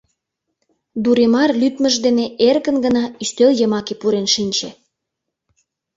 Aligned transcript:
Дуремар 1.03 1.49
лӱдмыж 1.59 1.95
дене 2.05 2.25
эркын 2.49 2.77
гына 2.85 3.03
ӱстел 3.23 3.51
йымаке 3.59 3.93
пурен 4.01 4.27
шинче. 4.33 4.69